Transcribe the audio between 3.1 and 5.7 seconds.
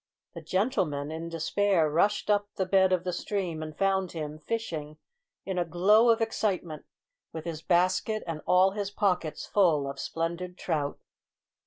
stream, and found him fishing, in a